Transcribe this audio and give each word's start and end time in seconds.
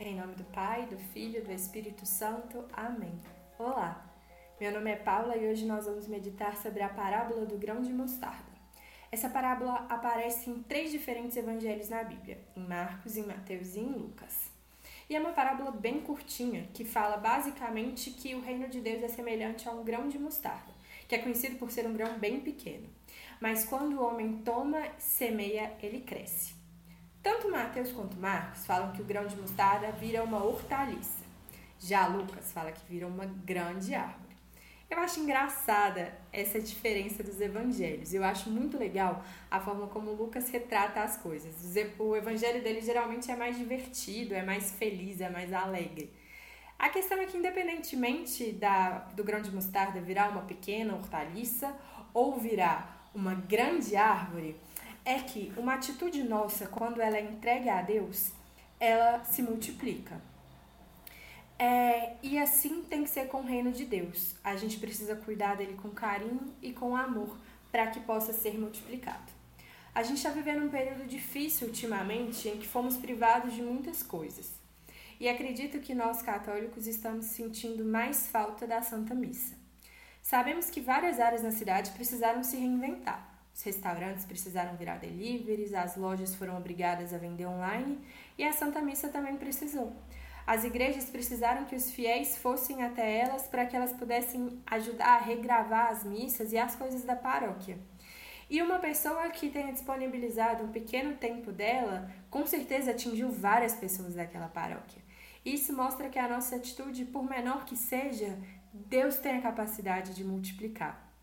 Em 0.00 0.16
nome 0.16 0.34
do 0.34 0.42
Pai, 0.44 0.86
do 0.86 0.98
Filho 0.98 1.38
e 1.38 1.40
do 1.40 1.52
Espírito 1.52 2.04
Santo. 2.04 2.64
Amém. 2.72 3.12
Olá, 3.56 4.04
meu 4.60 4.72
nome 4.72 4.90
é 4.90 4.96
Paula 4.96 5.36
e 5.36 5.48
hoje 5.48 5.64
nós 5.64 5.86
vamos 5.86 6.08
meditar 6.08 6.56
sobre 6.56 6.82
a 6.82 6.88
parábola 6.88 7.46
do 7.46 7.56
grão 7.56 7.80
de 7.80 7.92
mostarda. 7.92 8.52
Essa 9.12 9.30
parábola 9.30 9.86
aparece 9.88 10.50
em 10.50 10.60
três 10.64 10.90
diferentes 10.90 11.36
evangelhos 11.36 11.88
na 11.88 12.02
Bíblia, 12.02 12.40
em 12.56 12.66
Marcos, 12.66 13.16
em 13.16 13.24
Mateus 13.24 13.76
e 13.76 13.80
em 13.80 13.92
Lucas. 13.92 14.50
E 15.08 15.14
é 15.14 15.20
uma 15.20 15.32
parábola 15.32 15.70
bem 15.70 16.00
curtinha, 16.00 16.68
que 16.74 16.84
fala 16.84 17.16
basicamente 17.16 18.10
que 18.10 18.34
o 18.34 18.40
reino 18.40 18.66
de 18.66 18.80
Deus 18.80 19.00
é 19.00 19.08
semelhante 19.08 19.68
a 19.68 19.72
um 19.72 19.84
grão 19.84 20.08
de 20.08 20.18
mostarda, 20.18 20.72
que 21.06 21.14
é 21.14 21.18
conhecido 21.18 21.56
por 21.56 21.70
ser 21.70 21.86
um 21.86 21.94
grão 21.94 22.18
bem 22.18 22.40
pequeno. 22.40 22.88
Mas 23.40 23.64
quando 23.64 23.94
o 23.94 24.04
homem 24.04 24.38
toma, 24.38 24.82
semeia, 24.98 25.72
ele 25.80 26.00
cresce. 26.00 26.63
Tanto 27.24 27.50
Mateus 27.50 27.90
quanto 27.90 28.18
Marcos 28.18 28.66
falam 28.66 28.92
que 28.92 29.00
o 29.00 29.04
grão 29.04 29.26
de 29.26 29.34
mostarda 29.34 29.90
vira 29.92 30.22
uma 30.22 30.44
hortaliça. 30.44 31.24
Já 31.80 32.06
Lucas 32.06 32.52
fala 32.52 32.70
que 32.70 32.84
vira 32.86 33.06
uma 33.06 33.24
grande 33.24 33.94
árvore. 33.94 34.36
Eu 34.90 34.98
acho 34.98 35.20
engraçada 35.20 36.12
essa 36.30 36.60
diferença 36.60 37.22
dos 37.22 37.40
evangelhos. 37.40 38.12
Eu 38.12 38.22
acho 38.22 38.50
muito 38.50 38.76
legal 38.76 39.24
a 39.50 39.58
forma 39.58 39.86
como 39.86 40.12
Lucas 40.12 40.50
retrata 40.50 41.00
as 41.00 41.16
coisas. 41.16 41.54
O 41.98 42.14
evangelho 42.14 42.62
dele 42.62 42.82
geralmente 42.82 43.30
é 43.30 43.36
mais 43.36 43.56
divertido, 43.56 44.34
é 44.34 44.42
mais 44.42 44.72
feliz, 44.72 45.22
é 45.22 45.30
mais 45.30 45.50
alegre. 45.50 46.12
A 46.78 46.90
questão 46.90 47.18
é 47.18 47.24
que, 47.24 47.38
independentemente 47.38 48.52
da, 48.52 48.98
do 49.16 49.24
grão 49.24 49.40
de 49.40 49.50
mostarda 49.50 49.98
virar 49.98 50.28
uma 50.28 50.42
pequena 50.42 50.94
hortaliça 50.94 51.74
ou 52.12 52.38
virar 52.38 53.10
uma 53.14 53.34
grande 53.34 53.96
árvore, 53.96 54.56
é 55.04 55.18
que 55.18 55.52
uma 55.56 55.74
atitude 55.74 56.22
nossa, 56.22 56.66
quando 56.66 57.00
ela 57.00 57.16
é 57.16 57.22
entregue 57.22 57.68
a 57.68 57.82
Deus, 57.82 58.32
ela 58.80 59.24
se 59.24 59.42
multiplica. 59.42 60.20
É, 61.58 62.16
e 62.22 62.38
assim 62.38 62.82
tem 62.82 63.04
que 63.04 63.10
ser 63.10 63.28
com 63.28 63.38
o 63.38 63.44
reino 63.44 63.70
de 63.70 63.84
Deus. 63.84 64.34
A 64.42 64.56
gente 64.56 64.78
precisa 64.78 65.14
cuidar 65.14 65.56
dele 65.56 65.74
com 65.74 65.90
carinho 65.90 66.54
e 66.60 66.72
com 66.72 66.96
amor 66.96 67.38
para 67.70 67.86
que 67.88 68.00
possa 68.00 68.32
ser 68.32 68.58
multiplicado. 68.58 69.32
A 69.94 70.02
gente 70.02 70.16
está 70.16 70.30
vivendo 70.30 70.64
um 70.64 70.68
período 70.68 71.06
difícil 71.06 71.68
ultimamente 71.68 72.48
em 72.48 72.58
que 72.58 72.66
fomos 72.66 72.96
privados 72.96 73.54
de 73.54 73.62
muitas 73.62 74.02
coisas. 74.02 74.52
E 75.20 75.28
acredito 75.28 75.78
que 75.78 75.94
nós 75.94 76.20
católicos 76.20 76.88
estamos 76.88 77.26
sentindo 77.26 77.84
mais 77.84 78.26
falta 78.26 78.66
da 78.66 78.82
Santa 78.82 79.14
Missa. 79.14 79.54
Sabemos 80.20 80.68
que 80.68 80.80
várias 80.80 81.20
áreas 81.20 81.42
na 81.42 81.52
cidade 81.52 81.92
precisaram 81.92 82.42
se 82.42 82.56
reinventar. 82.56 83.33
Os 83.54 83.62
restaurantes 83.62 84.24
precisaram 84.24 84.76
virar 84.76 84.96
deliveries, 84.96 85.72
as 85.72 85.96
lojas 85.96 86.34
foram 86.34 86.56
obrigadas 86.56 87.14
a 87.14 87.18
vender 87.18 87.46
online 87.46 88.00
e 88.36 88.42
a 88.42 88.52
Santa 88.52 88.82
Missa 88.82 89.08
também 89.08 89.36
precisou. 89.36 89.92
As 90.44 90.64
igrejas 90.64 91.04
precisaram 91.04 91.64
que 91.64 91.76
os 91.76 91.90
fiéis 91.90 92.36
fossem 92.36 92.82
até 92.82 93.18
elas 93.18 93.46
para 93.46 93.64
que 93.64 93.76
elas 93.76 93.92
pudessem 93.92 94.60
ajudar 94.66 95.14
a 95.14 95.20
regravar 95.20 95.90
as 95.90 96.04
missas 96.04 96.52
e 96.52 96.58
as 96.58 96.74
coisas 96.74 97.04
da 97.04 97.14
paróquia. 97.14 97.78
E 98.50 98.60
uma 98.60 98.78
pessoa 98.78 99.30
que 99.30 99.48
tenha 99.48 99.72
disponibilizado 99.72 100.64
um 100.64 100.72
pequeno 100.72 101.16
tempo 101.16 101.50
dela, 101.50 102.10
com 102.28 102.44
certeza 102.46 102.90
atingiu 102.90 103.30
várias 103.30 103.74
pessoas 103.74 104.16
daquela 104.16 104.48
paróquia. 104.48 105.02
Isso 105.44 105.74
mostra 105.74 106.08
que 106.08 106.18
a 106.18 106.28
nossa 106.28 106.56
atitude, 106.56 107.06
por 107.06 107.22
menor 107.22 107.64
que 107.64 107.76
seja, 107.76 108.38
Deus 108.72 109.16
tem 109.16 109.38
a 109.38 109.42
capacidade 109.42 110.12
de 110.12 110.24
multiplicar. 110.24 111.13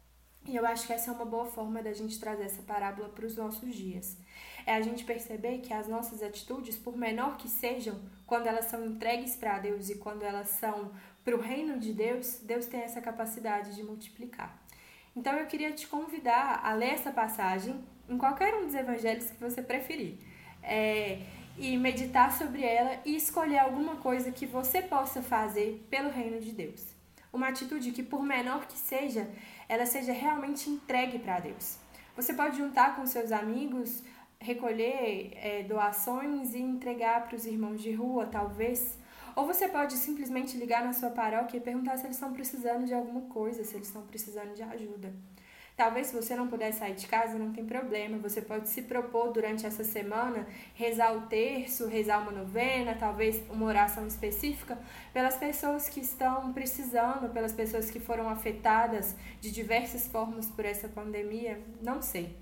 E 0.47 0.55
eu 0.55 0.65
acho 0.65 0.87
que 0.87 0.93
essa 0.93 1.11
é 1.11 1.13
uma 1.13 1.25
boa 1.25 1.45
forma 1.45 1.83
da 1.83 1.93
gente 1.93 2.19
trazer 2.19 2.43
essa 2.43 2.61
parábola 2.63 3.09
para 3.09 3.25
os 3.25 3.35
nossos 3.35 3.75
dias. 3.75 4.17
É 4.65 4.73
a 4.73 4.81
gente 4.81 5.03
perceber 5.03 5.59
que 5.59 5.73
as 5.73 5.87
nossas 5.87 6.23
atitudes, 6.23 6.77
por 6.77 6.97
menor 6.97 7.37
que 7.37 7.47
sejam, 7.47 7.99
quando 8.25 8.47
elas 8.47 8.65
são 8.65 8.85
entregues 8.85 9.35
para 9.35 9.59
Deus 9.59 9.89
e 9.89 9.95
quando 9.95 10.23
elas 10.23 10.49
são 10.49 10.91
para 11.23 11.35
o 11.35 11.39
reino 11.39 11.79
de 11.79 11.93
Deus, 11.93 12.39
Deus 12.41 12.65
tem 12.65 12.81
essa 12.81 12.99
capacidade 12.99 13.75
de 13.75 13.83
multiplicar. 13.83 14.59
Então 15.15 15.33
eu 15.33 15.45
queria 15.45 15.71
te 15.71 15.87
convidar 15.87 16.61
a 16.63 16.73
ler 16.73 16.93
essa 16.93 17.11
passagem 17.11 17.83
em 18.09 18.17
qualquer 18.17 18.55
um 18.55 18.65
dos 18.65 18.75
evangelhos 18.75 19.29
que 19.29 19.39
você 19.39 19.61
preferir. 19.61 20.17
É, 20.63 21.19
e 21.57 21.77
meditar 21.77 22.31
sobre 22.31 22.63
ela 22.63 22.99
e 23.05 23.15
escolher 23.15 23.59
alguma 23.59 23.97
coisa 23.97 24.31
que 24.31 24.45
você 24.45 24.81
possa 24.81 25.21
fazer 25.21 25.85
pelo 25.89 26.09
reino 26.09 26.39
de 26.39 26.51
Deus. 26.51 27.00
Uma 27.31 27.47
atitude 27.47 27.91
que, 27.91 28.03
por 28.03 28.23
menor 28.23 28.67
que 28.67 28.77
seja, 28.77 29.29
ela 29.69 29.85
seja 29.85 30.11
realmente 30.11 30.69
entregue 30.69 31.19
para 31.19 31.39
Deus. 31.39 31.77
Você 32.15 32.33
pode 32.33 32.57
juntar 32.57 32.95
com 32.95 33.05
seus 33.05 33.31
amigos, 33.31 34.03
recolher 34.39 35.31
é, 35.35 35.63
doações 35.63 36.53
e 36.53 36.59
entregar 36.59 37.25
para 37.25 37.35
os 37.35 37.45
irmãos 37.45 37.81
de 37.81 37.93
rua, 37.93 38.25
talvez. 38.25 38.97
Ou 39.35 39.45
você 39.45 39.67
pode 39.67 39.93
simplesmente 39.93 40.57
ligar 40.57 40.83
na 40.83 40.91
sua 40.91 41.09
paróquia 41.09 41.57
e 41.57 41.61
perguntar 41.61 41.97
se 41.97 42.05
eles 42.05 42.17
estão 42.17 42.33
precisando 42.33 42.85
de 42.85 42.93
alguma 42.93 43.21
coisa, 43.21 43.63
se 43.63 43.75
eles 43.75 43.87
estão 43.87 44.01
precisando 44.01 44.53
de 44.53 44.63
ajuda. 44.63 45.13
Talvez 45.81 46.05
se 46.05 46.15
você 46.15 46.35
não 46.35 46.47
puder 46.47 46.71
sair 46.73 46.93
de 46.93 47.07
casa, 47.07 47.39
não 47.39 47.51
tem 47.51 47.65
problema. 47.65 48.19
Você 48.19 48.39
pode 48.39 48.69
se 48.69 48.83
propor 48.83 49.31
durante 49.31 49.65
essa 49.65 49.83
semana 49.83 50.47
rezar 50.75 51.11
o 51.17 51.21
terço, 51.21 51.87
rezar 51.87 52.21
uma 52.21 52.31
novena, 52.31 52.93
talvez 52.93 53.41
uma 53.49 53.65
oração 53.65 54.05
específica 54.05 54.77
pelas 55.11 55.37
pessoas 55.37 55.89
que 55.89 55.99
estão 55.99 56.53
precisando, 56.53 57.33
pelas 57.33 57.51
pessoas 57.51 57.89
que 57.89 57.99
foram 57.99 58.29
afetadas 58.29 59.15
de 59.39 59.49
diversas 59.49 60.05
formas 60.05 60.45
por 60.45 60.65
essa 60.65 60.87
pandemia. 60.87 61.59
Não 61.81 61.99
sei. 61.99 62.37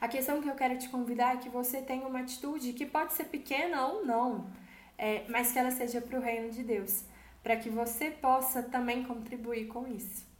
A 0.00 0.06
questão 0.06 0.40
que 0.40 0.48
eu 0.48 0.54
quero 0.54 0.78
te 0.78 0.88
convidar 0.88 1.34
é 1.34 1.38
que 1.38 1.48
você 1.48 1.82
tenha 1.82 2.06
uma 2.06 2.20
atitude 2.20 2.74
que 2.74 2.86
pode 2.86 3.14
ser 3.14 3.24
pequena 3.24 3.88
ou 3.88 4.06
não, 4.06 4.48
é, 4.96 5.24
mas 5.28 5.50
que 5.50 5.58
ela 5.58 5.72
seja 5.72 6.00
para 6.00 6.16
o 6.16 6.22
reino 6.22 6.52
de 6.52 6.62
Deus, 6.62 7.02
para 7.42 7.56
que 7.56 7.68
você 7.68 8.08
possa 8.08 8.62
também 8.62 9.02
contribuir 9.02 9.66
com 9.66 9.84
isso. 9.88 10.35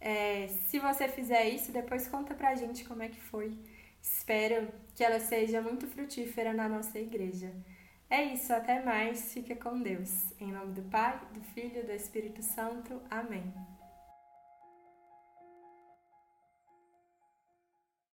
É, 0.00 0.48
se 0.48 0.78
você 0.78 1.08
fizer 1.08 1.48
isso, 1.48 1.72
depois 1.72 2.08
conta 2.08 2.34
pra 2.34 2.54
gente 2.54 2.84
como 2.84 3.02
é 3.02 3.08
que 3.08 3.20
foi. 3.20 3.56
Espero 4.00 4.68
que 4.94 5.02
ela 5.02 5.20
seja 5.20 5.60
muito 5.60 5.86
frutífera 5.86 6.52
na 6.52 6.68
nossa 6.68 6.98
igreja. 6.98 7.52
É 8.10 8.24
isso, 8.24 8.52
até 8.52 8.82
mais. 8.82 9.32
Fica 9.32 9.54
com 9.56 9.82
Deus. 9.82 10.32
Em 10.40 10.52
nome 10.52 10.72
do 10.72 10.82
Pai, 10.82 11.20
do 11.34 11.40
Filho 11.40 11.80
e 11.80 11.82
do 11.82 11.92
Espírito 11.92 12.42
Santo. 12.42 13.02
Amém. 13.10 13.52